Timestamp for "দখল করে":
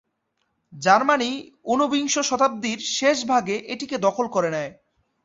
3.97-4.49